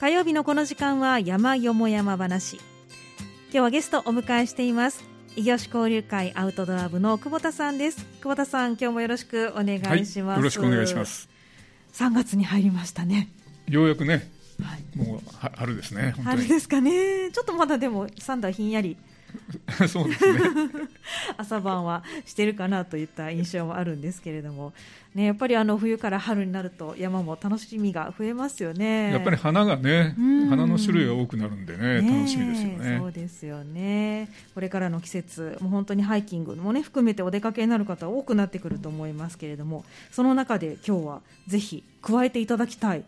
[0.00, 2.56] 火曜日のこの時間は山よも山話。
[2.56, 2.62] 今
[3.52, 5.04] 日はゲストお迎えしています。
[5.36, 8.06] 異業種交流会アウトドア部の久保田さんです。
[8.22, 11.28] 久保田さん今日もよろしくお願いします、はい、よろしくお願いします。
[11.92, 13.28] 3月に入りましたね。
[13.68, 14.30] ようやくね、
[14.64, 15.20] はい、もう
[15.54, 17.30] 春ですね春ですかね。
[17.30, 18.96] ちょっとまだでも三段ひんやり
[19.88, 20.40] そうですね。
[21.36, 24.72] 朝晩はしてるかなといった印象もあるんですけれども、
[25.14, 29.10] ね、やっぱりあの冬から春になると山も楽しみが増えますよね。
[29.10, 30.14] やっぱり花がね、
[30.48, 32.98] 花の種類が多くなるんでね、楽しみですよね。
[32.98, 34.28] そうですよね。
[34.54, 43.04] これからの季節もう本当にハイキングもね含めてお出かけになる方多くなってくると思いますけれどもその中で今日はぜひ加えていただきたい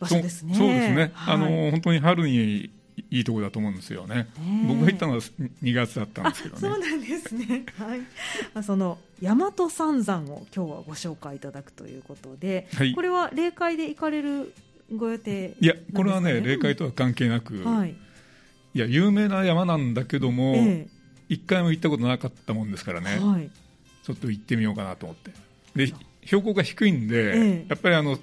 [0.00, 0.54] 場所ですね。
[0.54, 2.70] そうですね、はい、あの本当に春に
[3.10, 4.28] いいところだと思うんですよね。
[4.66, 6.60] 僕が行ったのは2月だったんですけどね。
[6.60, 7.64] そうなんですね。
[7.78, 8.62] はい。
[8.62, 14.54] その大和三山を今日はご紹介いただくということで、はい、これは霊界で行かれる
[14.94, 17.96] ご予定、ね、いやこれはね霊界とは関係なく、はい、
[18.74, 20.54] いや有名な山なんだけども、
[21.28, 23.50] 一、え回も行ったことなかったもんですからね、はい、
[24.04, 25.32] ちょっと行ってみようかなと思って。
[25.76, 25.92] で
[26.24, 28.18] 標高が低いんで、え、やっぱりあの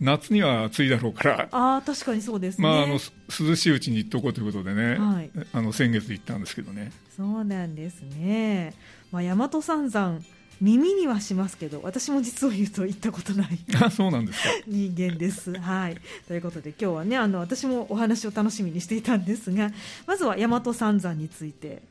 [0.00, 1.48] 夏には暑いだろうから。
[1.50, 6.92] あ確かにそうです、ね、まあ、あの涼しいうちに行っとこうということでね、はい、あの先月行ったんですけどね。
[7.16, 8.74] そうなんですね、
[9.12, 10.20] まあ、大和三山
[10.60, 13.58] 耳にはしますけど私も実を言うと行ったことない。
[13.80, 14.48] あそうなんですか。
[14.66, 15.58] 人間です。
[15.58, 19.72] はい、ということで今日はねあの私もお話を楽しみにしていたんですが
[20.06, 21.82] まずは大和三山について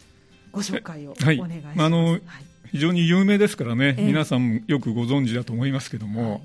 [0.51, 1.65] ご紹介をお願いします。
[1.65, 2.21] はい、あの、はい、
[2.71, 6.41] 非常に有名ですからね、えー、皆さんよくご存知だと思いますけども、はい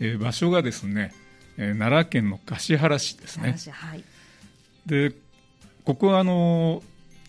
[0.00, 1.12] えー、場所がですね、
[1.56, 3.56] えー、奈良県の橿原市ですね。
[3.70, 4.04] はい、
[4.86, 5.12] で
[5.84, 6.82] ここはあの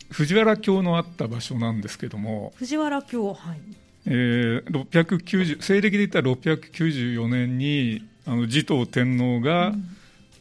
[0.10, 3.60] 藤原京のあった場所なんですけども藤原京はい、
[4.06, 9.84] えー、690西暦で言ったら694年にあの持統天皇が、うん、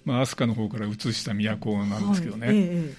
[0.05, 2.57] まあ、飛鳥の方から移した都なんですけどね、はい。
[2.57, 2.95] えー、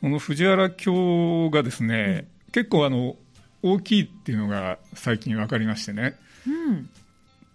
[0.00, 3.16] その藤原京がですね、うん、結構あの
[3.62, 6.14] 大きいっていうのが最近分かりましてね、
[6.46, 6.88] うん、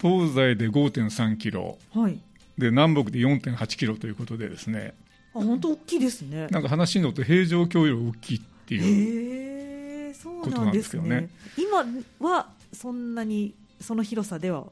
[0.03, 2.19] 東西で5.3キロ、はい、
[2.57, 4.93] で南北で4.8キロということでですね。
[5.33, 6.47] あ本当大きいですね。
[6.47, 11.85] なんか話に乗って平城京より大きいっていうことなんですけどね、ね、今
[12.19, 14.65] はそんなにその広さでは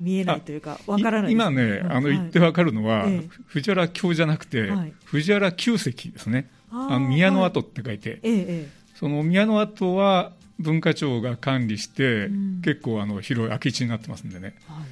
[0.00, 3.06] 見えないというかわからない、ね、今ね、あの言ってわかるのは、
[3.46, 6.48] 藤原京じゃなくて、はい、藤原旧跡ですね。
[6.70, 14.86] あの宮の跡って書いて、はい、その宮の跡は文化庁が管理して、うん、結構あの広い空き地になってますんでね、はい、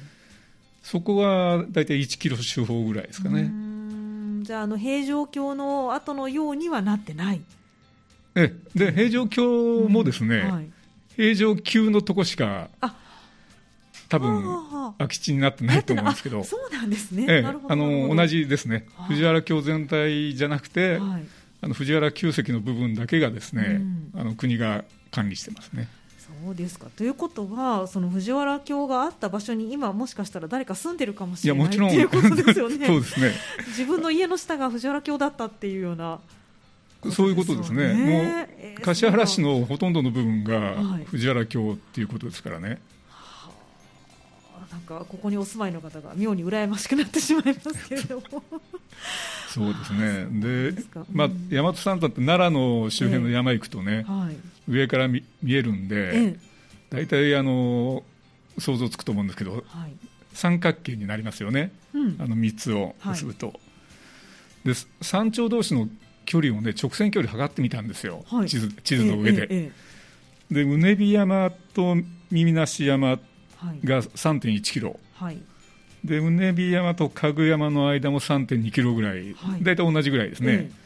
[0.81, 3.51] そこは大体1キロ四方ぐらいですかね。
[4.43, 7.41] じゃああの平城京の後のようにはなってない。
[8.35, 10.51] えで平城京もですね、うん。
[10.51, 10.69] はい、
[11.15, 12.67] 平城宮のとこしか
[14.09, 14.43] 多分
[14.97, 16.43] 空き地になってないと思うんですけど。
[16.43, 18.87] そうなんですね、ええ、あの同じですね。
[19.07, 21.23] 藤原京全体じゃなくて、はい、
[21.61, 23.81] あの藤原旧跡の部分だけがですね、
[24.13, 25.87] うん、あの国が管理してますね。
[26.43, 26.87] そうですか。
[26.95, 31.91] ということは、その藤原京があった場所に今、もしかしたら誰か住んでるかもしれないいやもちろん。
[31.91, 32.87] いうことですよね。
[32.87, 33.31] そうですね。
[33.67, 36.19] 自分の家の下が藤原京だったっていうような、
[37.03, 40.75] ね、そういうことですね、もう橿原市のほとんどの部分が
[41.05, 42.79] 藤原京っていうことですからね。
[44.71, 48.43] なんかここにお住まいの方が妙に羨ましくなってしまいますけれども
[49.53, 50.27] そうですね。
[50.31, 54.35] でまあ、大和山山って奈良の周辺の山行くとね、えーはい、
[54.67, 56.37] 上から見えるんで、
[56.89, 58.03] 大体あの
[58.57, 59.63] 想像つくと思うんですけど、はい、
[60.33, 63.53] 三角形になりますよね、うん、あの3つを結ぶと、は
[64.65, 65.87] い、で山頂同士の
[66.25, 71.95] 距離をね直線距離測ってみたんですよ、地図地図の上で、えーえー、でうねび山と
[72.31, 73.17] 耳なし山
[73.83, 75.37] が3.1キロ、はい、
[76.03, 80.83] でうねび山とかぐ山の間も3.2キロぐらい、はい、大体同じぐらいですね、え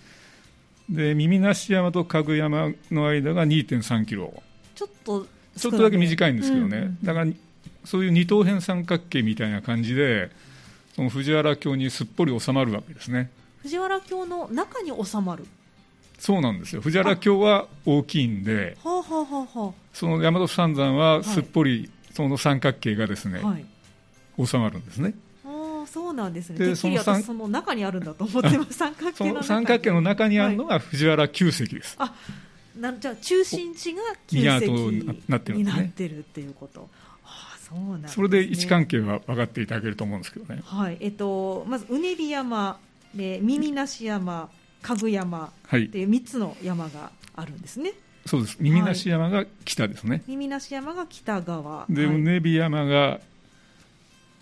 [0.90, 4.34] で耳なし山とかぐ山の間が2.3キロ。
[4.76, 5.28] ちょっと
[5.58, 7.32] ちょっとだけ短いんですけどね、うん、だから
[7.84, 10.30] そういう二等辺三角形みたいな感じで
[10.96, 13.30] その藤原京にすっぽり収まるわけですね。
[13.62, 15.46] 藤原京の中に収まる。
[16.20, 16.82] そうなんですよ。
[16.82, 23.66] 藤原京は大きいんで、はあはあはあ、その大和三山はすっぽりその三角形がですね、はい、
[24.46, 25.14] 収まるんですね。
[25.46, 26.60] あそうなんですね。
[26.60, 28.74] でそのその中にあるんだと思ってます。
[28.78, 31.96] 三角形の三角形の中にあるのが藤原旧跡です。
[31.98, 32.16] はい、あ、
[32.80, 36.90] なじゃあ中心地が旧跡になってる、ね、なってるっていうこと。
[37.24, 40.62] あそうなん、ね、それで位置関係は分かっていただけると思うんですけどね。
[40.66, 40.98] はい。
[41.00, 42.80] えっとまずうねり山
[43.16, 44.50] で耳なし山、
[44.82, 47.94] かぐ山っていう三つの山があるんですね。
[48.28, 53.22] そうです耳なし山が北ですね、はい、耳なし山が北側で、はい、うねび山が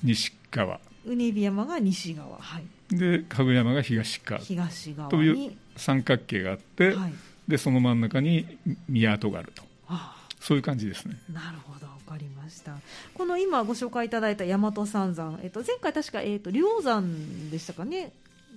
[0.05, 0.79] 西側。
[1.05, 2.37] うねび山が西側。
[2.37, 2.65] はい。
[2.95, 4.39] で家具山が東側。
[4.41, 7.13] 東側という三角形があって、はい、
[7.47, 8.57] でその真ん中に
[8.87, 11.17] 宮戸があると、はあ、そういう感じですね。
[11.31, 11.87] なるほど。
[11.87, 12.75] わかりました。
[13.15, 18.11] この今ご紹介いただいた大和三山、えっと、前回確か、えっと、竜王山でしたかね。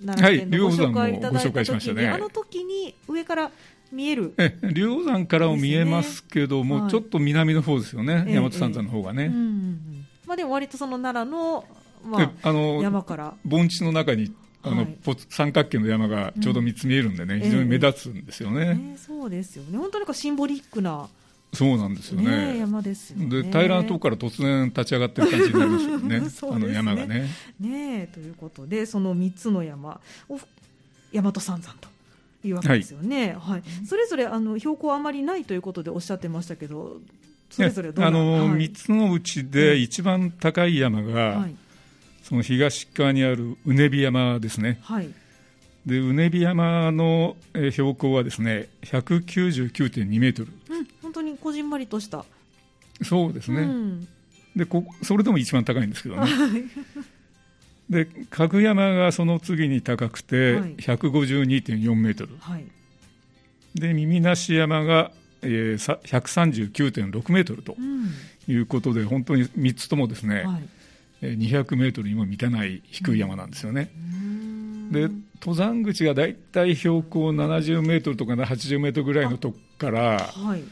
[0.05, 2.07] はい、竜王山もご紹介しましたね。
[2.07, 3.51] あの時に上から
[3.91, 4.33] 見える。
[4.37, 9.23] え竜王山からも見えますけども、ね、ちょっと南の方ですよね、大和三山の方がね。
[9.23, 9.29] ええ。
[9.29, 9.98] うんうん、
[10.29, 11.65] まあ、でも割とその奈良の,、
[12.05, 14.31] まあ、あの山から盆地の中に
[14.61, 14.97] あの、はい、
[15.27, 18.61] 三角形の山がちょうど3つ見えるんでね、うん、非常に目立つんですよね。
[18.61, 21.09] えー、そうですよね本当にシンボリックな
[21.51, 22.53] そうなんですよね。
[22.53, 23.41] ね山ですよね。
[23.41, 26.19] で平らなとこから突然立ち上がってる感じになりますよね。
[26.21, 27.27] ねあの山がね。
[27.59, 29.99] ねということでその3つの山
[30.29, 30.39] を
[31.11, 31.89] 大和三山と。
[32.43, 37.01] いうわけですよね、はい、はい、それぞれあの標高あまりないということでおっしゃってましたけど、
[37.49, 41.55] それぞれどあの、はい、3つのうちで一番高い山が、はい、
[42.23, 44.79] その東側にあるうねび山ですね。
[44.83, 45.09] はい。
[45.85, 52.25] でうねび山の標高はですね199.2メートル、うん、本当にこじんまりとした。
[53.01, 54.07] そうですね、うん、
[54.55, 56.29] でこそれでも一番高いんですけどね。
[57.89, 62.65] で家具山がその次に高くて152.4メートル、はい、
[63.73, 65.11] で耳なし山が、
[65.41, 67.75] えー、139.6メートルと
[68.47, 70.59] いうことで、うん、本当に3つともですね、は
[71.21, 73.91] い、200メートルにも満たない低い山なんですよね。
[74.91, 75.07] で
[75.39, 80.63] 登山口がだいたい標高70メートルとか80メートルぐらいのとこから、はい、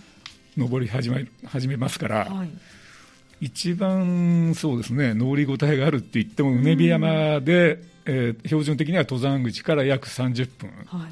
[0.57, 2.49] 登り始め始めますから、はい。
[3.39, 11.11] 一番そうですね乗り応えがあるって言っても、うねび山で、えー、標準的には登山口から約30分、はい、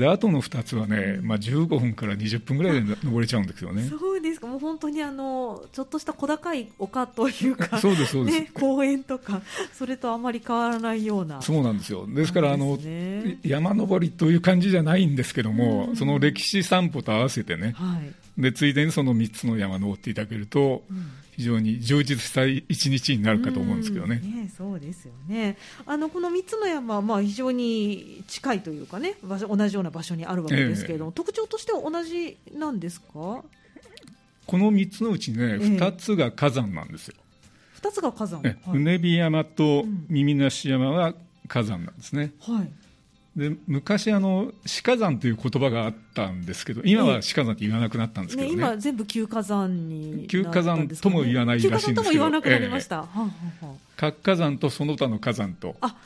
[0.00, 3.86] であとの2つはね、まあ、15分から20分ぐらいで登れちゃうんですよね。
[3.88, 4.40] そうです。
[4.40, 9.42] かもう本当にあのちょっとした小高い丘というか そうですそうです、ね、公園とか
[9.74, 12.06] それとあまり変わらないようなそうなんですよ。
[12.08, 18.00] ですからあの、ね、山登りという感じじゃないんですけども、その歴史散歩と合わせてね、は
[18.38, 21.10] い、でついでにその3つの山登っていただけると、うん
[21.40, 24.16] 非常に充実した一日になるかと思うんですけどね。
[24.16, 25.56] ねそうですよね。
[25.86, 33.08] あのこの3つの山、まあ、非常に近いというかね場所同じような場所にあるわけですけれども、えー、特徴としては同じなんですか？
[33.14, 37.14] この3つのうちね、えー、2つが火山なんですよ。
[37.80, 38.42] 2つが火山、
[38.74, 41.14] うねび山と耳なし山は
[41.48, 42.34] 火山なんですね。
[42.40, 42.79] はい
[43.40, 44.52] で昔あの、
[44.84, 53.08] 鹿山という言葉があったんですけど、今は鹿山って言わなくなったんですけどね、ね今、全部旧火山に、旧火山とも言わないらしいんですけど、旧火山とも言わなくなりました、
[53.96, 55.76] 活火山とその他の火山と。
[55.80, 55.96] あ。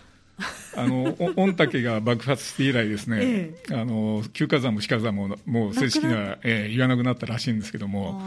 [0.76, 8.20] あの御嶽が爆発して以来ですね、ええ、あの旧火山も鹿山ももう正式には、えー、言わなくなったらしいんですけども。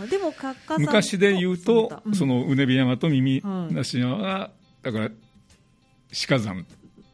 [0.77, 4.51] 昔で言うと、うん、そのうねび山と耳なし山は、
[4.83, 5.11] だから
[6.27, 6.65] 鹿山、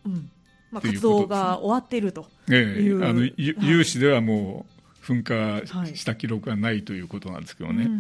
[0.05, 0.29] うん
[0.73, 4.65] まあ、活動が終わっているという、ええ、あの有志ではも
[5.01, 7.91] う噴火した記録がないということなんですけどね、はい、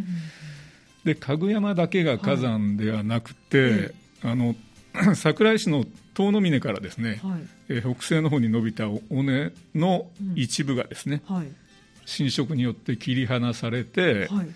[1.05, 3.93] で家具山だけが火山ではなくて、はい、
[4.23, 4.55] あの
[5.15, 11.47] 桜井市の遠野峰からですね、はい、え北西の方に伸びた尾根の一部がですね、うんはい、
[12.05, 14.47] 浸食によって切り離されて、はい、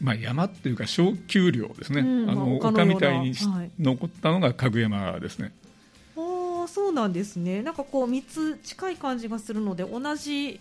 [0.00, 3.34] まあ、山っていうか小丘陵ですね、うん、あの丘みたいに
[3.78, 5.52] 残ったのが家具山ですね。
[6.72, 7.62] そうなんですね。
[7.62, 10.58] なんかこう3つ近い感じがするので同じ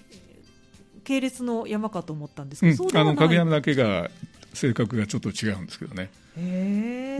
[1.05, 4.09] 系列の山かと思ったんですけど、うん、あの影山だけが
[4.53, 6.09] 性格がちょっと違うんですけどね。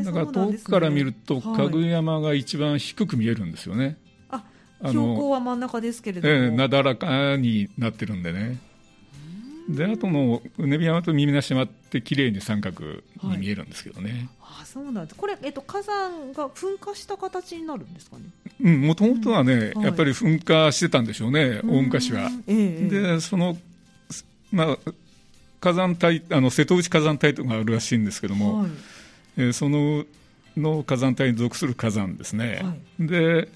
[0.04, 3.98] だから遠くから見ると、かぐ山が一番低く見えるんですよね、
[4.30, 4.44] あ
[4.80, 8.58] 標高は真ん中ですけれども、えー、なだらかになってるんでね
[9.76, 12.84] であとのうねび山と耳なし山って綺麗に三角
[13.24, 18.18] に見えるんですけどね、はい、あそうなんですこれ、えっと、火山が噴火した形になるんですか
[18.60, 18.78] ね？
[18.78, 22.30] もともとはね、うん、やっぱり噴火してたんでしょうね、大昔は。
[22.48, 23.58] えー、でその、
[24.52, 24.78] まあ、
[25.60, 28.72] 火山帯あの瀬戸内火山帯とかあるらしいんですけども、はい、
[29.38, 30.06] えー、その
[30.58, 33.48] の火山帯に属する火山ですね、はい、で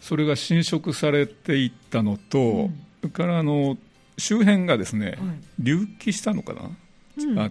[0.00, 3.78] それが侵食されていったのと、うん、それからあの
[4.20, 5.12] 周辺がですね、は
[5.62, 6.70] い、隆起したのかな、
[7.18, 7.50] うん、あ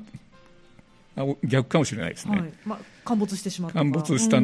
[1.44, 4.42] 逆かもしれないですね、はいまあ、陥没してしまった陥没した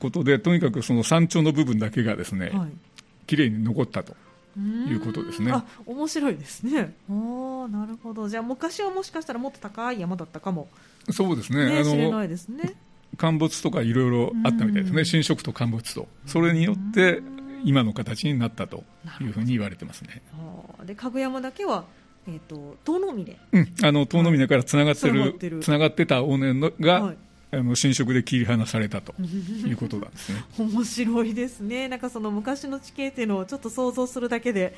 [0.00, 2.70] ことで、とにかくその山頂の部分だけがですね、はい、
[3.26, 4.14] 綺麗に残ったと
[4.58, 5.52] いうことですね。
[5.52, 6.94] あ面白いですね。
[7.08, 8.28] あなるほど。
[8.28, 10.68] じゃあ昔はもしかしたらもっと高い山だったかも。
[11.10, 11.66] そうですね。
[11.66, 12.74] ねあのね。
[13.16, 15.04] 陥没とかいろいろあったみたいですね。
[15.04, 16.08] 侵食と陥没と。
[16.26, 17.22] それによって
[17.64, 18.84] 今の形になったと
[19.20, 20.22] いうふうに言われてますね。
[20.84, 21.84] で、かぐ山だけは
[22.26, 27.16] えーと、遠野峰、うん、あの遠野峰からつながってるつながってた尾根のが、はい、
[27.50, 30.44] あの侵食で切り離されたということなんですね。
[30.58, 34.74] 面白いですね、なんかその昔の地形っていうのをちょっと想像するだけで、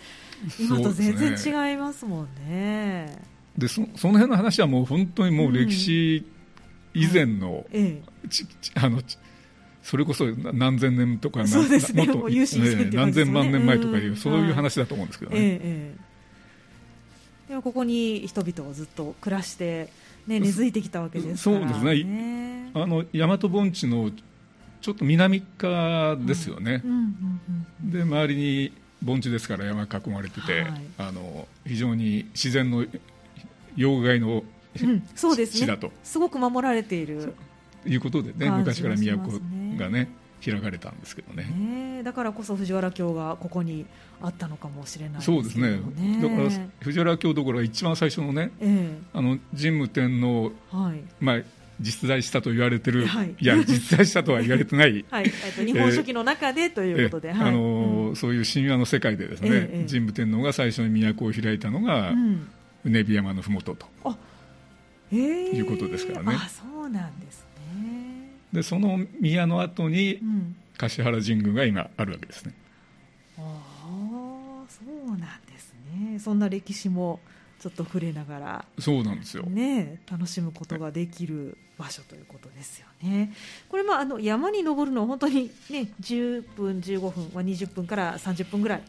[0.59, 3.19] 今と全然違いますもんね。
[3.59, 6.27] で、そその辺の話はもう本当にもう歴史
[6.95, 7.81] 以前の、うん。
[7.81, 8.03] ええ、
[8.75, 9.03] あの
[9.85, 10.25] それこそ
[10.55, 12.47] 何千年とか、そうですね、もっと、ね、
[12.95, 15.39] 何千万年前とかいう、うん、そういう話だと思うんですけどね。
[15.39, 15.95] ええ、
[17.51, 19.91] でもここに人々はずっと暮らして、
[20.27, 24.11] ね、根付いてきたわけですそうですね、あの大和盆地の
[24.81, 26.83] ちょっと南側ですよね、
[27.83, 28.73] で周りに
[29.03, 32.87] 盆地ですから山囲まれてて、はい、あの非常に自然の
[33.77, 34.45] 要害の、
[34.83, 35.79] うん、そうですね。
[36.03, 37.35] すごく守られている。
[37.87, 39.03] いうことでね昔から都
[39.77, 40.09] がね
[40.45, 43.87] 開かれたんですけどね、ね、だからこそ藤原京がここに
[44.21, 45.81] あったのかもしれない、ね、そうですね。
[46.23, 46.51] だから
[46.81, 51.01] 藤原京どころが一番最初のね、えー、あの神武天皇、はい。
[51.21, 51.41] まあ、
[51.81, 62.49] 実在したと言われてる、はい、いや実在したとは言われてない、 はい、えっと日本書紀の中でということで、あの、うん、そういう神話の世界でですね、えー、神武天皇が最初に都を開いたのが、うん、
[62.85, 63.87] うねび山の麓と、
[65.13, 65.17] え。
[65.17, 65.19] ー、
[65.57, 66.37] いうことですからね。
[66.37, 67.44] あそうなんです
[68.55, 70.21] でその宮の後に
[70.79, 72.55] 橿原神宮が今あるわけですね、
[73.37, 76.19] うん、ああそうなんですね。
[76.19, 77.21] そんな歴史も
[77.61, 78.65] ちょっと触れながら。
[78.79, 83.33] そうなんですよ、ね、楽しむことができる場所ということですよね。
[83.69, 88.83] これ、まあ、あの山に登るのは本当に、ね、10分、15分、まあ、20分から30分ぐらい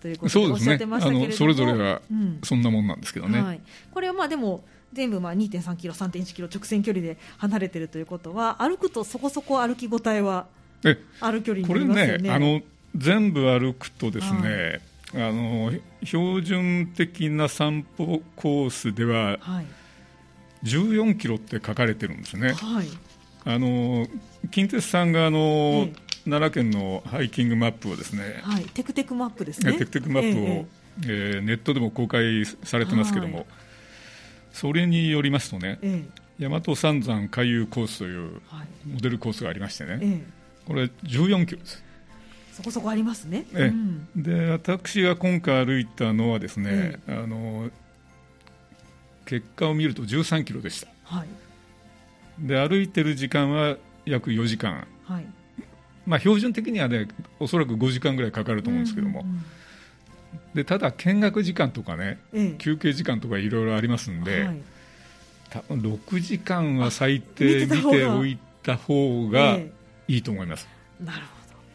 [0.00, 2.02] ということでおっしゃってましたけれども、ね、それぞれは
[2.42, 3.38] そんなもんなんですけどね。
[3.38, 3.60] うんはい、
[3.92, 10.46] これはまあでも全部まあ2.3キロ、3.1キロ直線距離で離れているということは歩くとそこそこ歩き応えは
[11.20, 12.12] ある距離になりますよね。
[12.12, 12.60] これねあの
[12.96, 14.80] 全部歩くとですね、
[15.12, 19.38] はい、あの標準的な散歩コースでは
[20.64, 22.52] 14キロって書かれてるんですね。
[22.52, 22.88] はい、
[23.44, 24.06] あの
[24.50, 29.72] 近鉄さんがあの、ええ奈良県のハイキングマップをですね、はい、テクテクマップですね。
[29.74, 30.66] テクテクマップを、ええ
[31.04, 33.46] えー、ネットでも公開されてますけども、はい、
[34.56, 36.02] それによりますとね、え
[36.40, 38.40] え、大和三山回遊コースという
[38.86, 40.24] モデルコースがありましてね、え、
[40.64, 41.84] これ14キロです。
[42.52, 43.44] そこそこありますね。
[44.16, 47.70] で私が今回歩いたのはですね、あの
[49.26, 50.88] 結果を見ると13キロでした。
[51.04, 51.28] はい、
[52.38, 54.86] で歩いてる時間は約4時間。
[55.04, 55.26] はい、
[56.06, 57.08] まあ標準的にはね
[57.38, 59.20] おそらく5時間ぐらいかかると思うんですけども。
[59.20, 59.44] うんうんうん
[60.54, 64.60] でただ見学時間とかね、ええ、休憩時間とかいろいろありますんで、はい、
[65.50, 69.58] 多分6時間は最低見ておいた方が
[70.08, 70.68] いいと思います。
[71.00, 71.26] え、なるほど。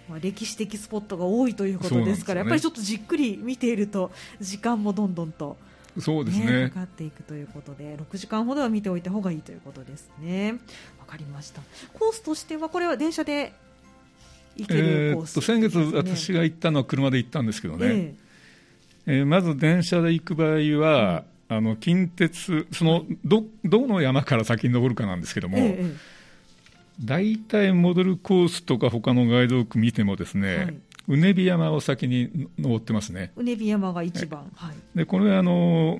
[0.09, 5.57] まあ、歴史的スポットが多いということですから、ね、やっぱりちょっとじっくり見ていると時間もどんどんと、
[5.99, 10.53] そうですね、かかっていくということで6時間ほどは見ておいた方がいいということですね。
[10.99, 11.61] わかりました。
[11.93, 13.53] コースとしてはこれは電車で
[14.55, 18.15] 行けるコース、ね、先月私が行ったのは車で行ったんですけどね、え
[19.11, 25.95] えー、まず電車で行く場合は、あの近鉄そのどどの山から先に登るかなんですけども、ええ、
[27.03, 30.75] 大体モデルコースとか他のガイドブック見てもですね、はい、
[31.09, 33.33] うねび山を先に登ってますね。
[33.35, 35.99] うねび山が一番、はい、でこれはあの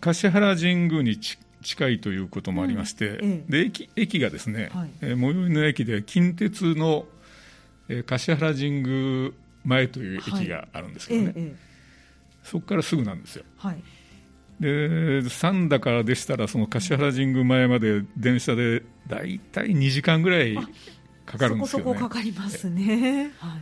[0.00, 3.30] 橿原神宮に近いということもありまして、うん。
[3.30, 7.04] ええ、で駅駅がですね、はい、えー、最寄りの駅で近鉄の、
[7.90, 9.32] えー、橿原神宮
[9.66, 11.67] 前という駅があるんですけどね、はいえ
[12.48, 13.44] そこからすぐなんですよ。
[13.58, 13.82] はい、
[14.58, 20.56] で三田からでしたらその橿原神宮前まで電車で大体2時間ぐらい
[21.26, 21.84] かかるんですよね。
[21.84, 23.58] そこそこかかりますね、は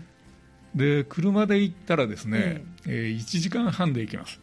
[0.75, 4.41] い、で車で行ったらですね、えー、えー、1時間半で行きます。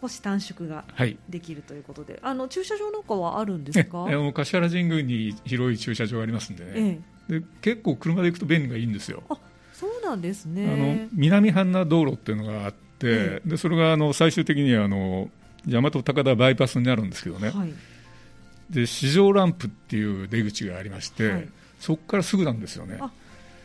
[0.00, 0.84] 少し短縮が
[1.28, 4.06] できるということで、はい、あの駐車場なんかはあるんですか？
[4.06, 7.00] あの橿原神宮に広い駐車場がありますんでね、え
[7.36, 9.22] え、で結構車で行くと便利がいいんですよ。
[9.28, 9.38] あ
[9.72, 10.72] そうなんですね。
[10.72, 15.30] あの南半那道路っていうのがあって、でそれがあの最終的にはあの
[15.66, 17.72] 大和高田バイパスになるんですけどね、はい、
[18.70, 21.48] で四条ランプっていう出口がありまして、はい、
[21.80, 22.98] そこからすぐなんですよね。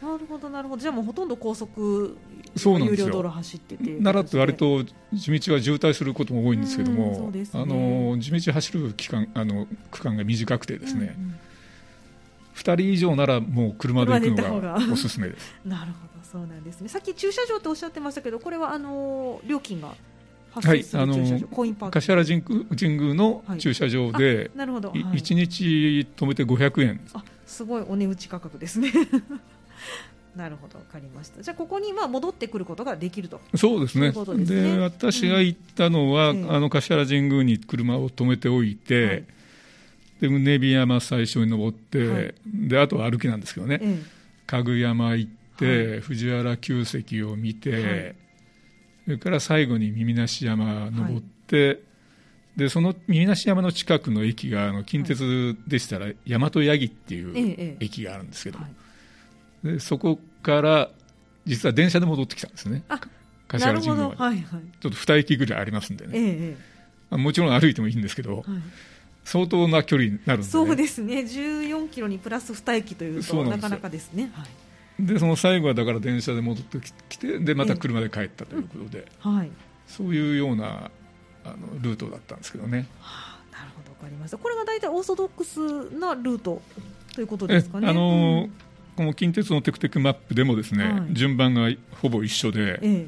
[0.03, 0.81] なるほどなるほど。
[0.81, 2.17] じゃあもうほとんど高速
[2.57, 11.35] 有料道路走ってて奈良って割と地道は渋滞することも多いんですけども、ね、あの地道走る期間あの区間が短くてですね、うんうん、
[12.55, 15.55] 2人以上ならもう車で行くのがおすすめです。
[15.65, 16.89] なるほどそうなんですね。
[16.89, 19.93] さっき駐車場っておっしゃってましたけどこれはあの料金が
[20.55, 21.73] はい、あの橿
[22.11, 27.01] 原神宮神宮の駐車場で、はい、なるほど、はい、1日止めて500円。
[27.13, 28.91] あすごいお値打ち価格ですね。
[30.35, 31.41] なるほど、分かりました。
[31.43, 33.39] じゃあ、ここにまあ戻ってくることができると。
[33.55, 34.11] そうですね、
[34.45, 39.23] で、ね、私が行ったのは、うん、あの橿原神宮に車を止めておいて、はい、
[40.21, 44.03] でうねび山最初に登って、はい、であとは歩きなんですけどね、ええ、
[44.47, 48.15] 家具山行って、はい、藤原旧跡を見て、はい、
[49.05, 51.81] それから最後に耳なし山登って、
[52.55, 58.65] でその耳なし山の近くの駅があの近鉄でしたら、大和八木っていう駅があるんですけども、
[59.63, 60.89] でそこから
[61.45, 62.83] 実は電車で戻ってきたんですね。
[63.47, 64.43] 柏原神宮まで、はいはい、
[64.81, 66.57] ちょっと2駅ぐらいありますんでね、え
[67.11, 68.45] え、もちろん歩いてもいいんですけど、はい、
[69.23, 71.19] 相当な距離になるんで、ね、そうですね。
[71.19, 74.47] 14キロにプラス2駅というとなかなかですね、はい、
[75.05, 76.79] でその最後はだから電車で戻って
[77.09, 79.51] きてでまた車で帰ったということで、えうん、はい、
[79.87, 80.91] そういうような
[81.45, 84.37] あのルートだったんですけどね、はあ、なるほど分かりました。
[84.37, 85.59] これが大体オーソドックス
[85.97, 86.61] なルート
[87.13, 87.87] ということですかね？
[87.87, 88.53] あの、うん、
[88.95, 91.69] この近鉄のテクテクマップでもですね、はい、順番が
[92.01, 93.07] ほぼ一緒で、ええ。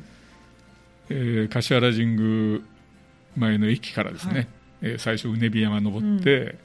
[1.08, 2.60] えー、柏原神宮
[3.38, 4.48] 前の駅からですね、はい、
[4.82, 6.58] えー、最初、うねび山登って、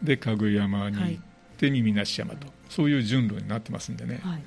[0.00, 1.22] うん、でかぐ山に行っ
[1.58, 4.42] て耳なし山と、そういう順路になってますんでね、はい、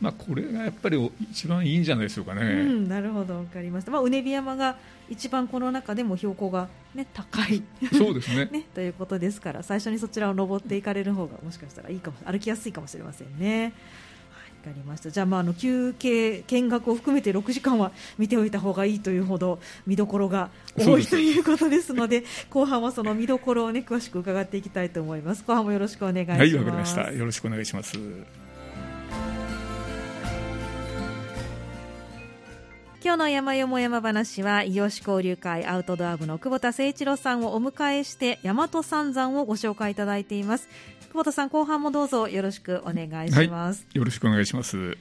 [0.00, 2.42] まあ、これがやっぱり一番いいんじゃないでしょうかね。
[2.42, 4.76] うん、なるほど分かりました、まあ、うねび山が
[5.08, 7.62] 一番この中でも標高が、ね、高い。
[7.92, 8.48] そうですね。
[8.52, 13.72] ねということですから最初にそちらを登っていかれる方がもしかしたらいいかも歩きやすいかもしれませんね。
[14.60, 15.10] かりました。
[15.10, 25.44] じゃあまああの休憩見学を含めて6時間は見ておいた方がいいというほど見どころが多いということですので後半はその見どころをね詳しく伺っていきたいと思います。
[25.46, 26.40] 後半もよろしくお願いします。
[26.40, 27.12] はいわかりました。
[27.12, 27.98] よろしくお願いします
[33.02, 40.68] 今日の山よも山話は伊予市交流会アウトドア部の久保田誠一郎さんをお迎えして大和三山をご紹介いただいています
[41.10, 44.96] 久保田さん後半もどうぞよろしくお願いします、はい、よろしくお願いします。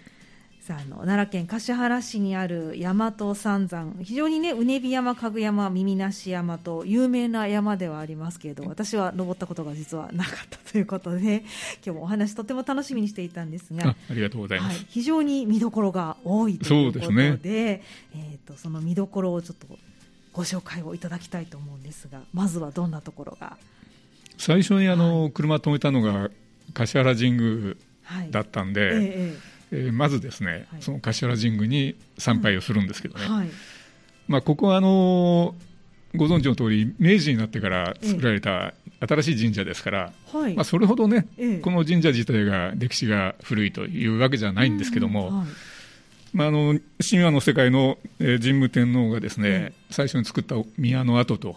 [0.60, 3.94] さあの奈良県橿原市にある大和三山。
[4.02, 11.44] 非常にねうねび山かぐ山耳なし山と有名な山ではありますけれど私は登ったことが実はなかったということで
[11.86, 19.68] 今日もお話とても楽しみにしていたんですがありがとうございます、はい、非常に見どころが多いということでね、えーと、とその見どころをちょっと
[20.34, 23.58] ご紹介をいただきたいと思うんですがまずはどんなところが
[24.40, 26.32] 最初にあの、はい、車止めたのが
[26.74, 27.76] 橿原神宮
[28.32, 29.36] だったんで、はい、えー、
[29.72, 33.52] えー、まずですね、はい、その橿原神宮に参拝をするんですけどね、うん、
[34.28, 35.54] まあ、ここはあの
[36.16, 38.74] ご存知の通り明治になってから作られた
[39.08, 40.14] 新しい神社ですから、
[40.48, 41.28] えまあ、それほどね、
[41.62, 45.48] この神社自体が歴史が古いというわけじゃないんですけども、うん
[46.34, 51.56] まあ、あの神話の世界の、えー、神武天皇がですね、最初に作った宮の跡と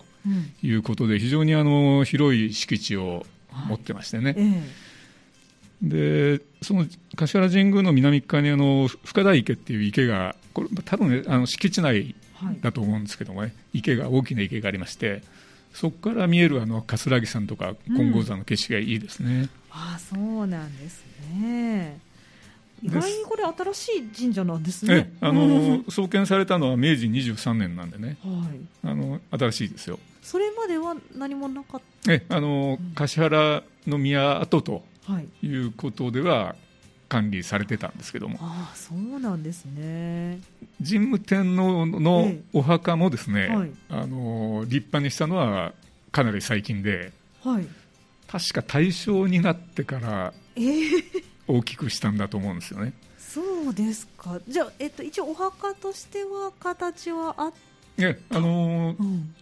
[0.62, 3.26] いうことで、非常にあの広い敷地を
[3.68, 4.38] 持ってましてね、はい
[5.82, 12.14] でその柏原神宮の南側にあの深田池っていう池がこれ多分ねあの敷地内
[12.60, 15.22] だと思うんですけどもね、はい、池が大きな池がありまして
[15.74, 21.04] そこから見えるあの葛城山とか金剛山の景色がいいですね、うん、あそうなんです
[21.34, 21.98] ね
[22.82, 25.12] 意外にこれ新しい神社なんですね。
[25.20, 29.98] あの創建されたのは明治23年なんでね、はい、あの新しいですよ。
[30.22, 32.12] それまでは何もなかった？
[32.12, 34.82] えあの、橿原の宮跡と
[35.42, 35.48] い。
[35.48, 36.54] うことでは
[37.08, 40.40] 管理されてたんですけども、ああそうなんですね。
[40.84, 45.72] 神武天皇のお墓もですね、えはい、あの立派にしたのは
[46.10, 47.12] かなり最近で、
[47.44, 47.66] はい、
[48.28, 50.32] 確か大正になってから
[51.46, 52.92] 大きくしたんだと思うんですよね。
[52.94, 54.40] えー、そうですか。
[54.48, 57.52] じゃあ、えっと、一応お墓としては形はあっ
[57.96, 58.18] て。
[58.30, 59.34] あのーうん、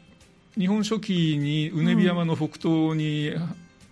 [0.57, 3.33] 日本書紀にうねび山の北東に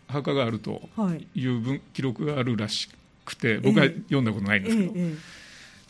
[0.09, 0.89] 墓があると
[1.35, 1.47] い。
[1.47, 2.89] う分、記録があるらし
[3.25, 4.93] くて僕は読んだことないんですけど、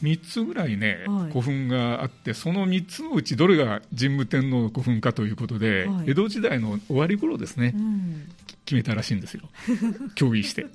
[0.03, 7.75] 3つぐらいね、古墳があってその3つのうちどれが神武天皇の古墳かということで、江戸時代の終わり頃ですね、
[8.65, 9.43] 決めたらしいんですよ、
[10.15, 10.67] 協議して。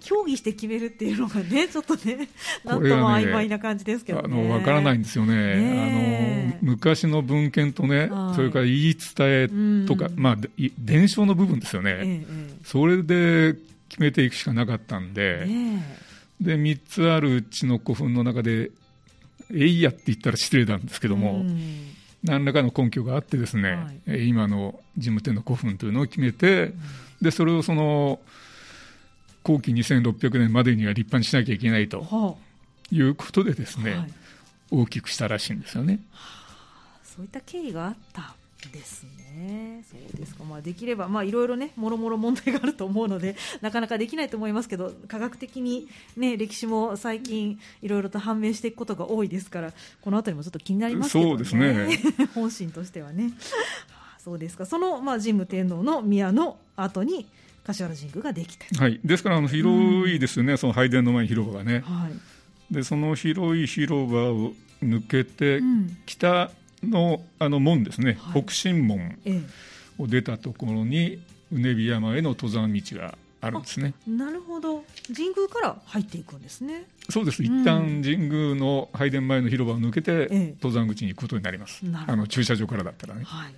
[0.00, 2.28] 協議して決めるっていうのがね、ちょっとね、
[2.64, 9.48] なんとも曖昧な感じですけど、ね、あの分からないんですよね、ねあの昔の文献とね、はい、それから言い伝え
[9.86, 10.36] とか、まあ、
[10.78, 12.26] 伝承の部分ですよね、ええ、
[12.64, 13.56] それで
[13.88, 15.46] 決めていくしかなかったんで、
[16.40, 18.70] で3つあるうちの古墳の中で、
[19.52, 21.44] えいやって言ったら失礼なんですけども。
[22.24, 23.72] 何らかの根拠があってですね、
[24.06, 26.74] はい、今の事務店の古墳というのを決めて、うん、
[27.22, 28.18] でそれをその
[29.44, 32.36] 後期2600年までには立派にしなきゃいけないと
[32.90, 34.12] いうことでですね、はい、
[34.70, 36.00] 大きくしたらしいんですよね。
[36.10, 38.34] はあ、そういった経緯があった
[38.72, 52.26] ですね、そうですか、まあ、できれば、まあ、いろいろね、もろもろ問題があると思うので、 なかなかできないと思いますけど、科学的に、ね、歴史も最近、いろいろと判明していくことが多いですから、このあたりもちょっと気になりますけどね、そうですね。
[52.34, 53.32] 本心としてはね。
[54.18, 54.66] そうですか。
[54.66, 57.26] その、まあ、神武天皇の宮の後に
[57.64, 62.08] 柏原神宮ができた、はい、ですからあの広いですよね、うん、その拝殿の前に広場がね、は
[62.70, 66.50] い、でその広い広場を抜けて、うん、北
[66.82, 69.18] のあの門ですね、はい、北進門
[69.98, 71.20] を出たところに、
[71.52, 73.94] うねび山への登山道があるんですね。
[74.06, 76.84] なるほど、神宮から入っていくんですね。
[77.08, 77.42] そうです。
[77.42, 81.82] 一旦神宮の拝殿前の広場を抜けて、登山口に行くことになります。
[82.06, 83.22] あの駐車場からだったらね。
[83.24, 83.54] はい。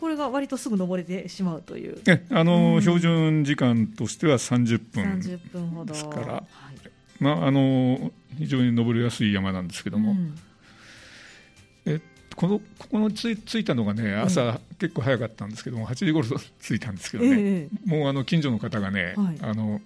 [0.00, 2.00] これが割とすぐ登れてしまうという。
[2.06, 5.04] え、あの、うん、標準時間としては30分。
[5.04, 5.92] 30分ほど。
[5.92, 10.12] ですから、はい、まああの非常に登りやすい山なんですけども。
[10.12, 10.14] う
[12.36, 16.26] このここのつい着いたのがね朝、うん、結構早かったんですけども8時頃
[16.60, 19.80] 着いたんですけどね、えー、もうあの近所の方がね、はい、あの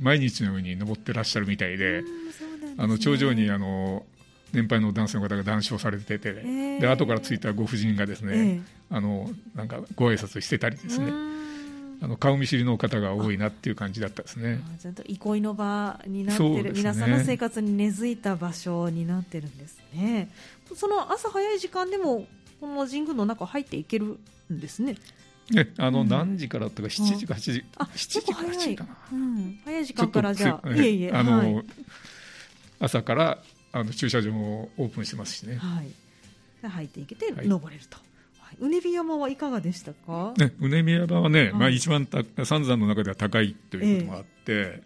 [0.00, 2.08] 毎日のように登ってらっしゃるみたいで、ね、
[2.78, 4.04] あの頂上にあの
[4.52, 11.12] 年配の男性の方が談笑されてて、えー、で後から着いたご婦人がですね、えー、あのなんかご挨拶してたりですね。
[12.00, 14.60] あの顔見知りの方が多いなっていう感じだったですね。
[14.78, 20.30] ちゃんと憩いの場になってる、ね、皆さんの生活に根付いた場所になってるんですね。
[20.74, 22.26] その朝早い時間でも
[22.60, 24.18] この神宮の中入っていける
[24.52, 24.96] んですね。
[25.50, 31.64] ね、あの、何時からとか7時か8時、あ7時か8時かな、うん、早い時間からじゃあ、いえいえあの、はい、
[32.80, 33.38] 朝から
[33.72, 35.56] あの駐車場もオープンしてますしね。
[35.56, 36.68] はい。
[36.68, 37.96] 入っていけて登れると。
[37.96, 38.05] はい、
[38.60, 40.34] うねび山はいかがでしたか？
[40.36, 44.82] ね、うねび山はね、はい、まあ一番た三山の中では高いということもあって。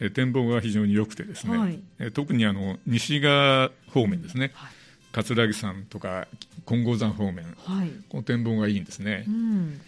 [0.00, 4.70] えー、展望が非常に良くてですね、はい、え特にあの西側方面ですね、はい、
[5.12, 6.26] 桂木山とか
[6.66, 9.24] 金剛山方面、はい、この展望がいいんですね。
[9.28, 9.80] うん。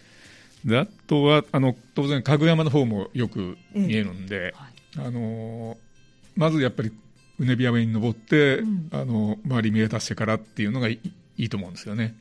[0.63, 4.53] であとはあの当然、かぐ山の方もよく見えるんで、
[4.95, 5.77] えはい、あの
[6.37, 6.91] まずやっぱり
[7.39, 10.87] うねび山に登って、うん、あの周り見渡してからっていうのが
[11.37, 12.15] いいいと思うんですよね。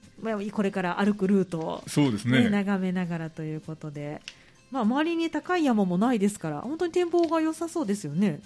[0.52, 4.20] これから歩くルートを、そうですね、眺めながらということで、
[4.70, 8.40] まあ、周りに高い山もないですから本当に展望が良さそうですよね。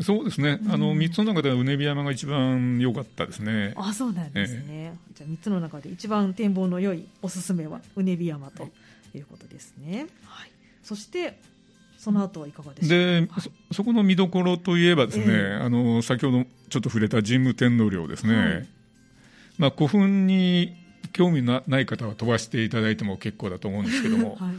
[0.00, 3.72] そうですね、うん、あの3つの中ではうねび山が一番良かったですね。
[3.76, 8.64] あそうなんですね、えー、じゃあ3つの中で一番展望の良いおすすめはうねび山と。
[8.64, 8.72] はい
[9.16, 10.06] いうことですね。
[10.24, 10.50] はい、
[10.82, 11.38] そして
[11.98, 12.94] その後はいかがですか？
[12.94, 18.66] で、はい、そそこの見どころといえばですね、えー、あの先ほどちょっと触れた神武天皇陵ですね、はい、
[19.58, 20.76] まあ、古墳に
[21.12, 24.54] 興味のない方は飛ばしていただいても結構だと思うんですけども、 はい、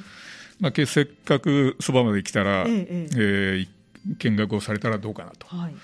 [0.60, 5.76] まあ、せっかくそばまで来たら、えー、えー、見学をされたらどうかなと、はい。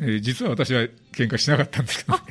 [0.00, 0.82] えー、実は私は
[1.12, 2.22] 喧嘩しなかったんですけどね。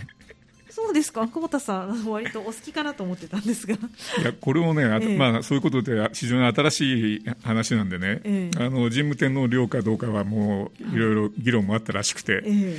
[0.69, 1.25] そうですか。
[1.27, 3.75] 久保田さん割とお好きかなと思ってたんですが。
[4.21, 10.99] いやこれもね、えまあ、そういうことで非常に新しい話なんでね、えあの神武天皇陵かどうかはもうい。
[10.99, 12.77] ろいろ議論もあったらしくて、え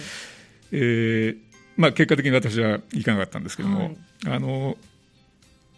[0.72, 1.30] え。
[1.32, 1.36] ー、
[1.76, 3.96] まあ、結果的に私は行かなかったんですけども、はい、
[4.28, 4.76] あの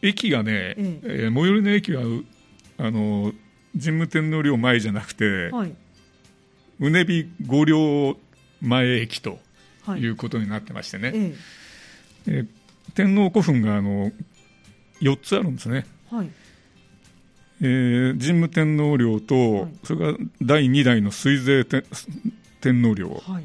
[0.03, 1.01] 駅がね、ええ。
[1.03, 2.03] えー、最寄りの駅は
[2.79, 3.33] あの
[3.83, 5.75] 神武天皇陵前じゃなくて、はい、
[6.81, 8.17] うねび御陵
[8.61, 9.39] 前駅と
[9.97, 10.07] い。
[10.07, 11.35] うことになってましてね、え
[12.27, 12.31] え。
[12.41, 12.47] ー、
[12.95, 14.13] 天皇古墳があの
[15.01, 15.87] 4つあるんですね。
[16.11, 16.31] はい。
[17.61, 21.83] えー、神武天皇陵と、はい、それから第2代の水税天
[22.83, 23.45] 皇陵、はい、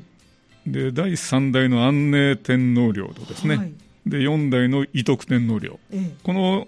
[0.65, 3.73] で第3代の安寧天皇陵とですね、はい、
[4.05, 6.67] で4代の伊徳天皇陵、ええ、この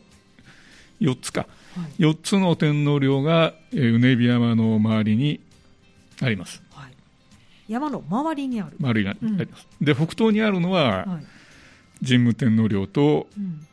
[1.00, 5.40] 4つか、はい、4つの天皇陵が、えー、うねび山の周りに
[6.22, 6.62] あります。
[6.72, 6.94] はい、
[7.68, 8.78] 山の周りにある。
[8.80, 12.06] 周りがあります、うん、で北東にあるのは、はい。
[12.06, 13.66] 神武天皇陵と、うん、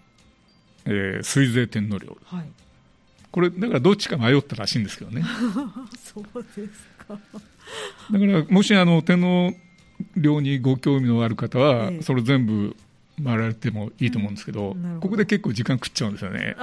[0.87, 2.47] えー、水税天皇陵、はい、
[3.31, 5.25] これだからどっちか迷ったらしいんですけどね。
[6.03, 7.19] そうですか。
[8.11, 9.55] だからもしあの天皇
[10.17, 12.77] 陵にご興味のある方は、ええ、それ全部
[13.23, 16.57] 回られてもいいと思うんですけど、うん、ここで結構時間食っちゃうんですよね。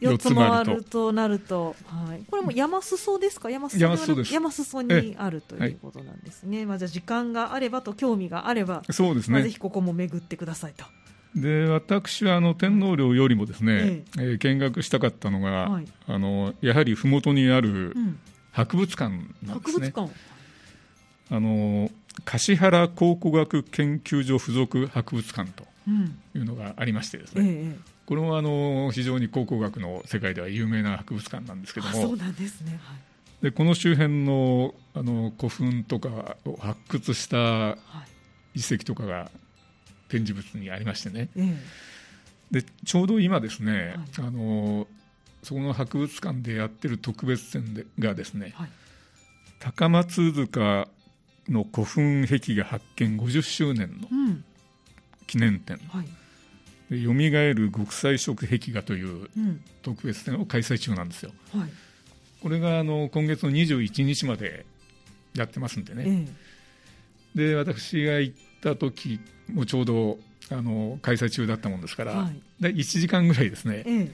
[0.00, 1.12] 4つ回ると。
[1.12, 3.50] なると、はい、これも山裾ですか？
[3.50, 4.32] 山裾山裾です。
[4.32, 10.86] 山裾にあるということなんですね、はい、まあ、じゃあ時間があればと興味があればそうですね、まあ、ぜひここも巡ってくださいと。
[11.34, 14.04] で私はあの天皇陵よりもですね、ええ。
[14.18, 17.94] えー、見学したかったのが、はい、あのやはり麓にある
[18.52, 19.52] 博物館なんですね。
[19.52, 20.10] 博物館。
[21.32, 21.90] あの
[22.24, 25.64] 橿原考古学研究所附属博物館と
[26.34, 31.92] いうのがありましてですね、うんえこれもあの非常に考古学の世界では有名な博物館なんですけども。
[31.92, 32.94] そうなんですね、は
[33.40, 37.78] い、でこの周辺のあの古墳とかを発掘した
[38.56, 39.30] 遺跡とかが
[40.08, 41.28] 展示物にありましてね、
[42.50, 44.88] でちょうど今ですね、はい、あの
[45.44, 48.70] そこの博物館でやってる特別展でがですね、はい、
[49.60, 50.88] 高松塚
[51.50, 54.08] の古墳壁画発見50周年の
[55.26, 56.08] 記念展、うんはい。
[56.90, 59.28] よみがえる極彩色壁画という
[59.82, 61.30] 特別展を開催中なんですよ。
[61.56, 61.70] はい、
[62.42, 64.66] これがあの今月の21日まで
[65.34, 66.04] やってますんでね。
[67.34, 69.20] えー、で私が行った時
[69.52, 70.18] もちょうど
[70.50, 74.12] あの開催中だったもんですから、はい、で1時間ぐらいですね、え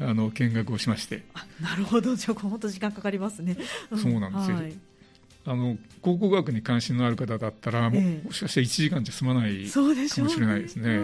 [0.00, 1.24] え、あの見学をしまして。
[1.60, 2.14] なるほど。
[2.14, 3.56] じゃあ本当時間かかりますね。
[3.90, 4.72] そうなんですよ、はい、
[5.46, 9.94] あの考古学に関心のある方だったら、ええ、もしかしたら1時間じゃ済まないかも
[10.28, 10.98] しれないですね。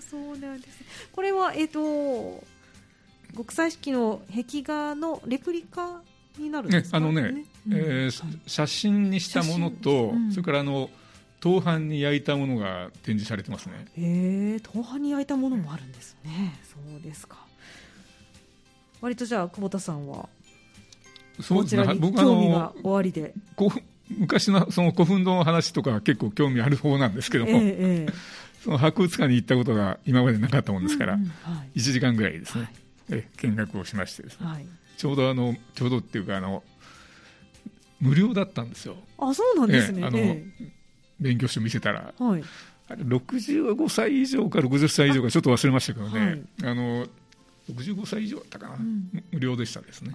[0.00, 0.78] そうなんです
[1.12, 2.42] これは、えーと、
[3.34, 6.02] 国際式の壁画のレプリカ
[6.38, 10.88] になるんですか、ね、あのね、ねうん、えー、写真にしたものと、うん、それからあの
[11.40, 13.86] 陶板に焼いたものが展示されてますね。
[13.96, 16.58] へえ、陶板に焼いたものもあるんですね。
[16.64, 17.38] そうですか。
[19.00, 20.28] 割とじゃあ久保田さんは
[21.40, 21.94] そうですね。
[21.94, 23.34] 僕興味が終わりで。
[24.10, 28.12] 昔のその古墳の話とか結構興味ある方なんですけども、えーえー、
[28.62, 36.62] その博物館に行ったことが今までなかったもんですから、うんうんはい、1時間ぐらいですね、はい、え見学をしましてですね、はい、ちょうどあのちょうどっていうかあの
[38.00, 38.96] 無料だったんですよ。
[39.18, 40.06] あそうなんですね。
[40.06, 40.70] あの、えー、
[41.20, 42.42] 勉強書見せたら、はい、
[42.90, 47.06] 65歳以上か60歳以上かちょっと忘れましたけどね、あの
[47.70, 50.14] 65歳以上だったかな、うん、無料でしたですね。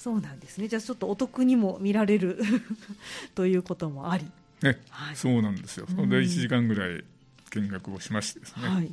[0.00, 0.66] そうなんですね。
[0.66, 2.40] じゃあちょっとお得にも見られる
[3.36, 4.24] ということもあり。
[4.62, 5.86] ね、はい、そうなんですよ。
[5.90, 7.04] それで1時間ぐらい
[7.50, 8.66] 見学をしましてですね。
[8.66, 8.90] はい、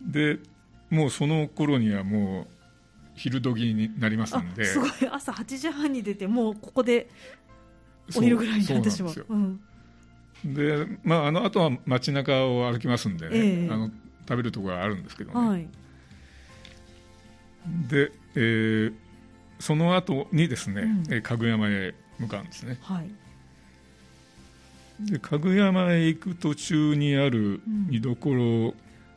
[0.00, 0.38] で、
[0.90, 2.46] もうその頃にはもう
[3.16, 4.64] 昼時になりますんで。
[4.64, 7.10] すごい朝8時半に出てもうここで
[8.14, 9.26] お昼ぐらいになってしまう。
[10.44, 15.48] うで、まああの後は街中を歩きますんでね、えー、あの食べるところがあるんですけどね。
[15.48, 15.68] はい、
[17.88, 18.94] で、えー、
[19.62, 22.78] その後にですね、うん、家具山へ向かうんですね。
[22.82, 23.08] はい、
[25.08, 28.74] で家具山へ行く途中にある見どころ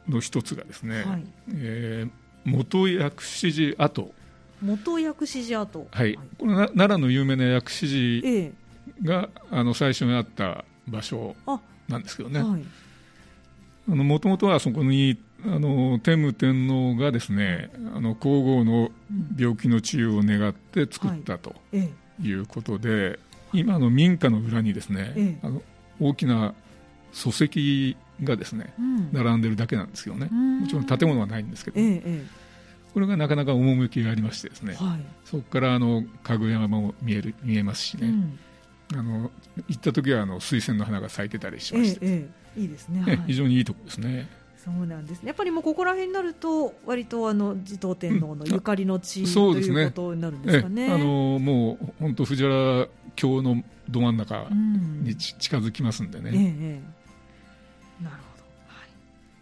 [0.08, 2.12] の一つがですね、うんはい、えー、
[2.46, 4.14] 元薬師寺跡。
[4.62, 5.88] 元薬師寺跡。
[5.90, 9.30] はい、これ奈良の有名な薬師寺が、え。
[9.36, 11.36] え、あの最初にあった場所
[11.90, 12.44] なんですけどね
[13.88, 18.90] もともとはそこにあの天武天皇がですねあの皇后の
[19.38, 21.54] 病気の治癒を願って作ったと
[22.22, 23.20] いうことで、はい
[23.54, 25.62] 今の民家の裏にですね、あの
[26.00, 26.54] 大きな
[27.14, 31.80] 礎石がですね、うん、並んでるだけなんですけどね、もちろん建物はないんですけど、
[32.94, 38.40] これがなかなか趣がありましてですね、はい、そこからあの家具山も見える見えますしね、うん、
[38.98, 39.30] あの
[39.68, 44.30] 行った時はあの水仙の花が咲いてたりしまして、いいですね、はい、非常にいいところですね。
[44.56, 45.28] そうなんですね。
[45.28, 50.92] やっぱりもうここら辺になると割とあの持統天皇のゆかりの地、うん、ということになるんですかね。
[50.92, 56.30] あのもう本当藤原京のど真ん中に近づきますんでね。
[56.32, 56.82] うんえ
[58.02, 58.44] え、なるほど。
[58.68, 58.90] はい。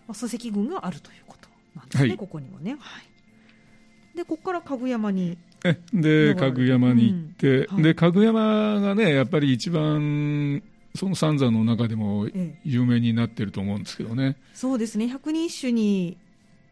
[0.08, 2.10] まあ、礎石群があるということなんですね。
[2.10, 2.72] はい、ここにもね。
[2.72, 4.18] はい。
[4.18, 5.38] でここから家具山に。
[5.64, 10.62] え で家具山に行って、うんはい、で家具山がねやっぱり一番
[10.96, 12.28] その三山の中でも
[12.64, 15.08] 有名になってると思うんですけどね、そうですね。
[15.08, 16.18] 百人一首に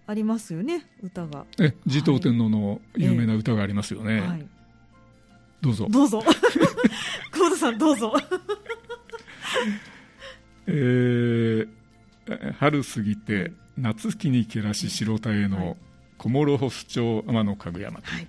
[0.05, 1.45] ありますよね歌が。
[1.59, 4.45] え持統天皇の有名な歌がありますよね、はい、
[5.61, 5.87] どうぞ。
[5.89, 6.21] どうぞ。
[7.31, 8.13] 久保田さんどうぞ。
[10.67, 11.67] えー、
[12.53, 15.77] 春過ぎて夏木にけらし白田への
[16.17, 18.27] 小諸保守町天の家具山と、はい、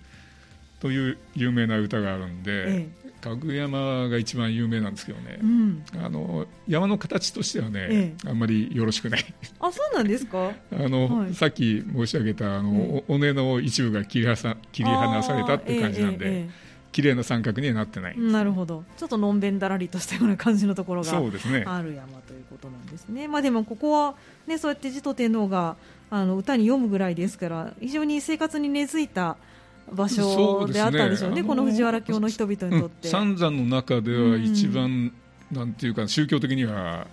[0.83, 3.03] という有名な歌があるんで、ええ。
[3.23, 9.25] 家具山が一番有名なんですけどね、うん、あの山の形としてはね、ええ、あんまりよろしくない。
[9.61, 10.51] あそうなんですか？
[10.73, 16.51] あの、はい、さっき申し上げたあの、尾根の一部が切りはさ切り離されたっていう感じなんで、え
[16.91, 18.19] 綺麗な三角にはなってない。
[18.19, 18.83] なるほど。
[18.97, 24.17] ちょっとのんべんだらりとしたような感じのところがある山ということなんですね、まあ、でもここは、
[24.49, 25.77] ね、そうやって持統天皇が
[26.11, 29.37] あの歌に読むぐらいですから非常に生活に根付いた
[29.91, 31.49] 場所であったんでしょうね、うね。
[31.49, 33.09] この藤原京の人々にとって。
[33.09, 35.13] 三山の中では一番、うん、
[35.51, 37.07] なんていうか宗教的には、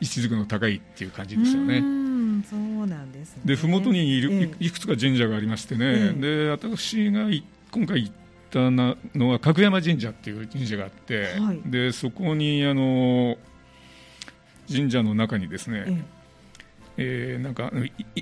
[0.00, 2.04] 位置づくの高いっていう感じですよね。
[2.48, 7.28] そうなんです、ね、で麓にいる、ええ、いくつか神社がありましてね、え、で私が
[7.70, 8.14] 今回行っ
[8.50, 13.36] たのは角山神社っていう神社があって、はい、でそこにあの
[14.70, 16.04] 神社の中にですね、
[16.96, 17.36] ええ。
[17.40, 17.70] ー、なんか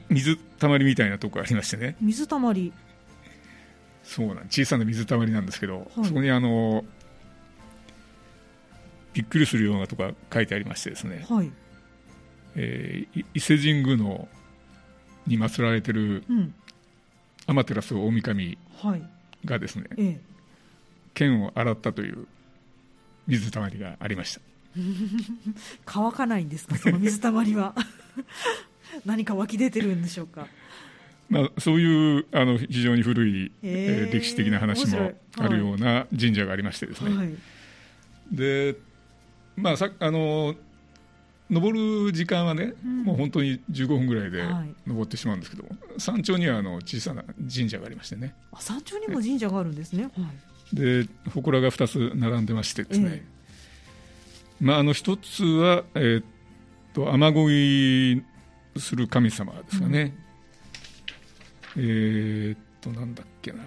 [0.08, 1.96] 水たまりみたいなところありましてね。
[2.00, 2.72] 水たまり
[4.04, 6.84] そうなん小さな水たまりなんですけど、はい、そこにあの
[9.12, 11.50] びっくりするようなとか書いてありましてですね、はい。
[12.56, 14.28] えー、伊勢神宮の
[15.26, 16.24] に祀られてる
[17.46, 18.58] 天照大神
[19.44, 20.20] がですね、はいええ、
[21.14, 22.26] 剣を洗ったという
[23.26, 24.40] 水たまりがありました。
[25.84, 27.74] 乾かないんですかその水たまりは。
[29.06, 30.48] 何か湧き出てるんでしょうか。
[31.32, 37.34] まあ、そういうあの非常に古い、えー、歴史的な話もあるような神社がありましてですね、はい、
[38.30, 38.76] で
[39.56, 40.54] まあ、さあの
[41.50, 44.42] 登る時間はね、うん、もう本当に15分ぐらいで
[44.86, 48.34] 登ってしまうんですけど、はい、山頂にはあの小さな神社がありましてね。
[48.52, 50.08] あ山頂にも神社があるんですね、は
[50.72, 53.22] い、で祠が2つ並んでましてですね、
[54.60, 56.24] えー、まあ、あの一つは、えー、っ
[56.94, 58.22] と雨乞い
[58.78, 60.21] する神様ですかね、うん、
[61.76, 63.62] えー、っとなんだっけな。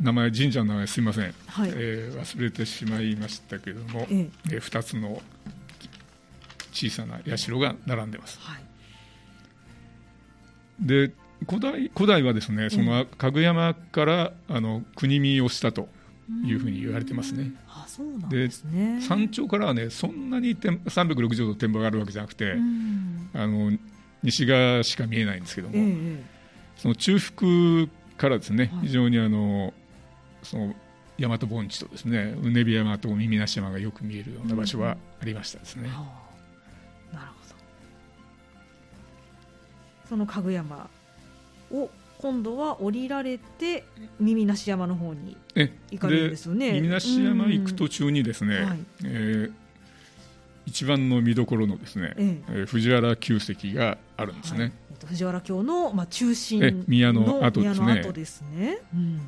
[0.00, 4.30] 名前神社の名前すみません、はい、えー、忘れてしまいましたけれども、ええ。
[4.46, 5.20] えー、2つの
[6.72, 8.38] 小さな社が並んでます。
[8.40, 8.62] はい、
[10.80, 11.12] で
[11.48, 15.88] 古代古代はですねそのかぐ山からあの国見をしたと
[16.44, 17.52] いうふうに言われてますね。
[17.68, 19.00] あそうなんですね。
[19.00, 22.54] 山頂からはねそんなに360度展望があるわけじゃなくて、
[23.34, 23.72] あの
[24.22, 26.22] 西側しか見えないんですけども、え
[26.78, 29.74] その中腹からですね、はい、非常にあの
[30.42, 30.74] その
[31.18, 35.84] 大和盆地とですねうねび山と耳なし山がよく見えるような場所はありましたですね。
[35.84, 35.92] うん
[37.12, 37.54] なるほど。
[40.08, 40.88] その家具山
[41.70, 43.84] を今度は降りられて
[44.18, 45.36] 耳なし山の方に
[45.90, 46.72] 行かれるんですよね。
[46.72, 49.52] 耳なし山行く途中にですね、はい、えー、
[50.68, 52.52] 一番の見どころのですね、ええ。
[52.64, 54.72] ー、藤原旧跡があるんですね、はい、
[55.06, 58.12] 藤原京の、まあ、中心宮の跡ですね。
[58.12, 59.20] ですね、うん。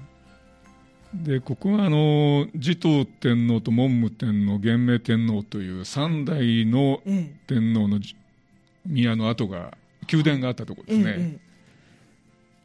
[1.25, 7.01] でここはあの持統天皇と文武天皇元明天皇という三代の
[7.47, 7.99] 天皇の
[8.85, 9.77] 宮の跡が
[10.13, 11.39] 宮殿があったところですね、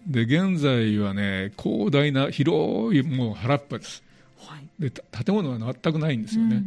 [0.06, 4.04] で現在はね広大な広いもう原っぱです、
[4.38, 6.64] はい、で建物は全くないんですよね、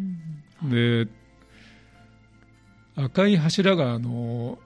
[0.64, 1.07] で
[3.04, 4.58] 赤い柱があの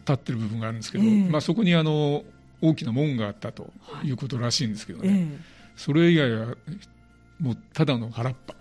[0.00, 2.24] 立ってる部分があるんですけど、えー、まあ、そこにあの
[2.60, 3.70] 大きな門があったと
[4.04, 4.10] い。
[4.10, 6.54] うことらしいんですけどね、えーそれ以外は
[7.40, 8.54] もうただの原っぱ。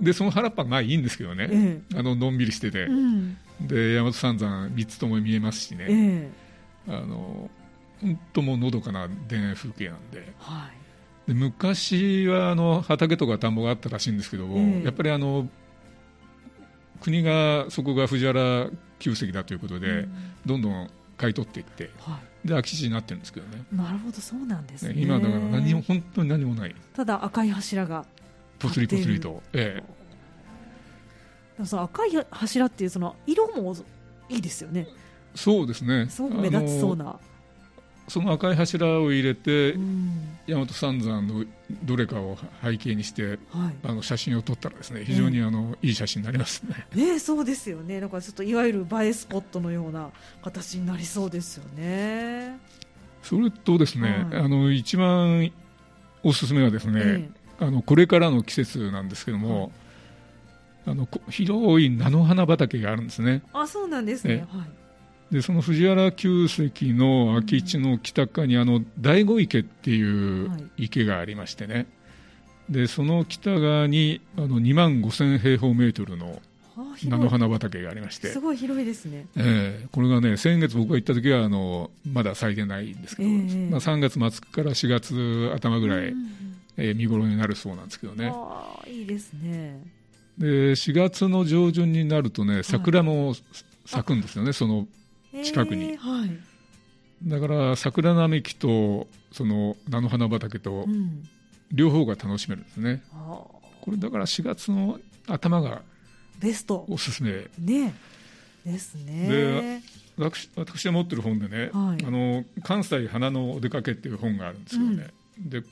[0.00, 6.30] でその原っぱまあいいんですけどね、ええ、あののんびりしてて、うん、で大和三山3つとも見えますしね、え、
[6.86, 7.50] あの
[8.00, 10.32] 本当もうのどかな田園風景なんで。
[10.38, 10.68] は
[11.26, 15.48] い、で昔はあの畑とか田んぼがあったらしいんですけども、やっぱりあの
[17.02, 20.12] 国がそこが藤原旧跡だということで、うん、
[20.46, 23.64] どんどん買い取っていって、はい、で空き地になってるんですけどね。
[23.72, 24.94] なるほどそうなんですね。
[24.96, 26.74] 今だから何も本当に何もない。
[26.94, 28.04] ただ赤い柱が
[28.58, 29.82] ぽつりぽつりとえ
[31.60, 31.64] え。
[31.64, 33.74] その赤い柱っていうその色も
[34.28, 34.86] いいですよね。
[35.34, 36.06] そうですね。
[36.08, 37.16] すごく目立ちそうな
[38.08, 39.76] その赤い柱を入れて、
[40.46, 41.44] 大和三山の
[41.84, 43.38] どれかを背景にして、はい、
[43.84, 46.86] あの写真を撮ったらですね非常にあの、いい写真になりますね。
[46.94, 48.00] ねそうですよね。
[48.00, 50.10] だからちょっといわゆる映えスポットのような
[50.42, 52.58] 形になりそうですよね。
[53.22, 55.52] それとですね、はい、あの一番
[56.24, 57.28] おすすめはですね、え
[57.60, 59.70] え、あのこれからの季節なんですけども、はい、
[60.86, 63.42] あの広い菜の花畑があるんですね。
[63.52, 64.44] あそうなんですね。
[64.50, 64.81] はい
[65.32, 71.86] でその藤原旧跡の空き地の北側にあの醍醐池っていう池がありましてね、
[72.68, 76.42] でその北側にあの2万5000平方メートルの
[77.02, 78.28] 菜の花畑がありまして。
[78.28, 86.28] すごい広いですね、えー、これがね先月僕が行った時はあのまだ咲いてないんですけど、えー、まあ、3月末から4月頭ぐらい、うん、
[86.76, 88.30] えー、見頃になるそうなんですけどね。
[88.34, 89.82] あいいですね。
[90.36, 93.34] で4月の上旬になるとね桜も
[93.86, 94.86] 咲くんですよね、はい、その
[95.42, 96.38] 近くに、はい、
[97.28, 100.86] だから桜並木とその菜の花畑と
[101.70, 103.18] 両方が楽しめるんですね、うん、
[103.80, 105.82] これだから4月の頭が
[106.42, 106.84] ベスト。
[106.88, 107.46] おすすめ。
[107.58, 107.94] ね。
[108.66, 109.28] ですね。
[109.28, 109.80] で
[110.18, 115.62] 私私が持ってる本でね、はい、あの関西花のお出かけっていう本があるんですけどね、うん、で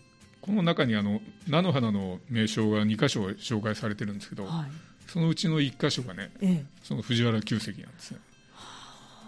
[0.40, 4.70] この中にあの菜の花の名称が2箇所紹介されてるんですけど、はい、
[5.08, 8.18] そのうちの1箇所がね、ええ、その藤原旧跡なんですね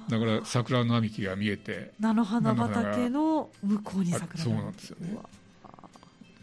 [0.08, 5.16] だから桜の並木が見えて菜の花畑の向こうに桜そうなんですよね。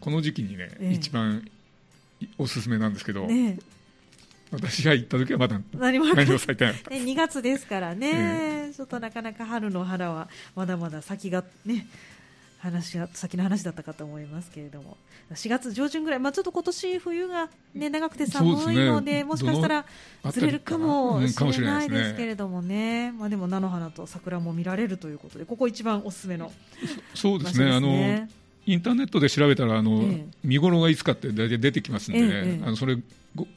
[0.00, 1.46] この時期にね、ええ、一番
[2.38, 3.58] おすすめなんですけど、ね、
[4.50, 11.86] 私が行った時はまだ何も咲いてないね、2月ですからね、え、ちょっとなかなか春の花はまだまだ先がね
[12.60, 14.96] 話が先の話だったかと思いますけれども。
[15.34, 19.84] 4月上旬ぐらい、まあ、ちょっと今年冬が、ね、長くて寒いので、ね、もしかしたら
[20.30, 26.52] ずれるかもしれないですけれどもね、まあ、でも菜の花と桜も見られるということでここ一番おすすめの
[27.14, 27.70] そうですね。
[27.70, 28.28] あの
[28.66, 32.98] インターネットで調べたらあの、ええ、見頃がいつかって大体出てきますんで、ね、え、あのそれ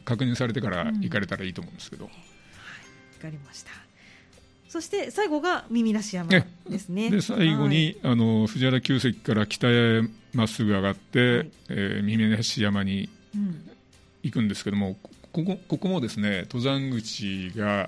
[0.06, 2.06] 確認されてから行かれたらいいと思うんですけど。
[2.06, 2.24] うん、はい、わ
[3.22, 3.72] かりました
[4.74, 7.12] そして最後が耳なし山ですね。
[7.12, 10.02] で最後に、はい、あの藤原旧跡から北へ
[10.34, 13.08] まっすぐ上がって、はい、えー、耳なし山に
[14.24, 14.98] 行くんですけども、
[15.32, 17.88] ここここもですね登山口が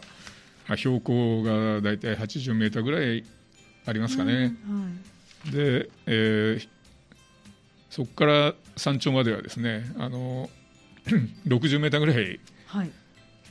[0.76, 3.26] 標高がだいたい80メーターぐらい
[3.88, 4.56] ありますかね。
[4.70, 4.90] うんは
[5.48, 6.68] い、で、えー、
[7.90, 10.52] そこから山頂まではですねあの
[11.48, 12.40] 60メーターぐらい。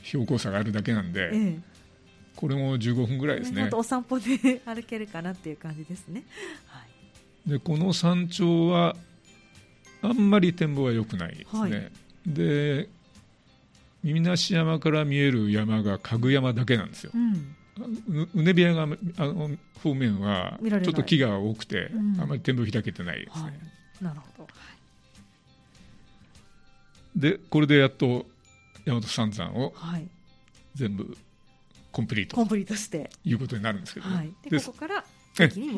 [0.05, 1.59] 標高差があるだけなんで、ええ、
[2.35, 3.69] これも15分ぐらいですね。
[3.71, 6.23] お散歩で歩けるかなっていう感じですね。
[6.67, 6.81] は
[7.47, 8.95] い、でこの山頂は
[10.01, 11.59] あんまり展望は良くないですね。
[11.61, 11.91] はい、
[12.27, 12.89] で
[14.03, 17.11] 耳なし山から見える山が家具山だけなんですよ。
[17.13, 17.55] うん
[18.33, 19.51] うねび屋があの
[19.83, 23.43] 方面はちょっと木が多くて、うん、あまり展望開けてないですね。
[23.43, 23.53] はい、
[24.03, 24.47] なるほど、
[27.15, 28.25] でこれでやっと
[28.85, 29.73] 大和三山を
[30.75, 31.17] 全部
[31.95, 33.09] コンプリートコンプリートして。
[33.23, 35.05] いうことになるんですけど、ね、はい、でここから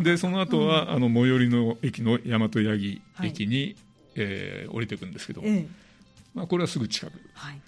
[0.01, 3.75] でその後は、うん、あの最寄りの駅の大和八木駅に、はい、
[4.15, 5.67] えー、降りていくんですけど、ええ、
[6.33, 7.59] まあ、これはすぐ近く、はい、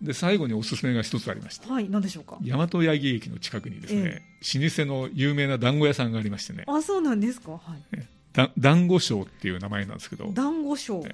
[0.00, 2.38] で最後におすすめが一つありまして、はい、何でしょうか？
[2.40, 4.22] 大和八木駅の近くにですね、え
[4.58, 6.62] え、老舗の有名な団子屋さんがありましてね。
[6.68, 7.98] あそうなんですか、はい、
[8.32, 10.30] だ団子商っていう名前なんですけど。
[10.32, 11.04] 団子商。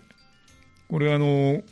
[0.90, 1.62] これあの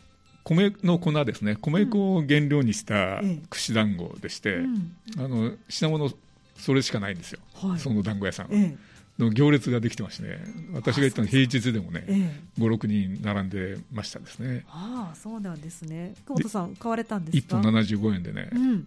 [0.47, 1.57] 米の粉ですね。
[1.61, 3.21] 米粉を原料にした
[3.51, 6.11] 串団子でして、うん、あの品物
[6.57, 8.53] それしかないんですよ、はい、その団子屋さんは。
[8.55, 8.97] ええ。
[9.19, 10.39] の行列ができてましてね、
[10.75, 14.67] 私が行ったの平日でもね、ええ、5、6人並んでましたですね。
[14.69, 16.15] ああ、そうなんですね。
[16.27, 18.87] 久保田さん、買われたんですか ?1 本75円でね、うん、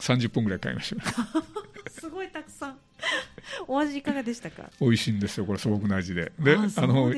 [0.00, 1.04] 30本ぐらい買いました。
[2.00, 2.76] すごいたくさん。
[3.68, 4.68] お味いかがでしたか？
[4.80, 6.32] 美味しいんですよ、これ素朴な味で。
[6.40, 7.12] で、あの、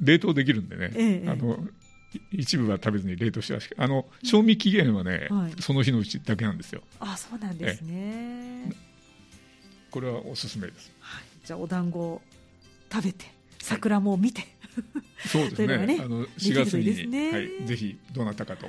[0.00, 1.58] 冷凍できるんでね、え、あの、
[2.30, 6.82] 一部は食べずに冷凍してしあの賞味期限はね、はい、その日のうちだけなんですよ。
[7.00, 8.72] あ、そうなんですね。
[9.90, 10.90] これはおすすめです。
[11.00, 12.22] はいじゃあお団子を
[12.90, 13.26] 食べて
[13.60, 14.42] 桜も見て、
[15.26, 15.86] そうですね。
[15.86, 18.68] ねあの4月に、ね、はい、ぜひどなたかと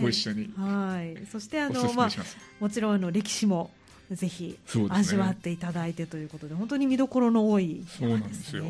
[0.00, 1.26] ご一緒に、はい。
[1.26, 2.10] そしてあのまあ
[2.58, 3.70] もちろんあの歴史も
[4.10, 8.64] ぜひ味わっていただいてということで、でね、本当に見どころの多い、そうなんですよ。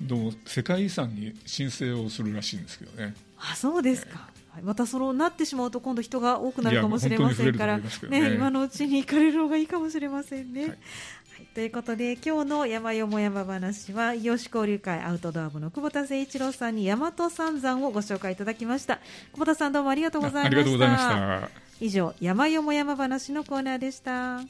[0.00, 3.14] どうも世界遺産に申請をするらしいんですけどね。
[3.38, 4.28] あ、そうですか。
[4.56, 10.62] えー、またそのなってしまうと今度人が多くなるかもしれませんから、ね、ね、今のうちに行かれる方がいいかもしれませんね。
[10.62, 10.76] はい。
[11.54, 18.96] ということで今日の山よも山話は伊予交流会アウトドア部の久保田誠一郎さんに大和三山をご紹介いただきました。
[19.32, 21.50] 久保田さんどうもありがとうございました。
[21.80, 24.40] 以上山よも山話のコーナーでした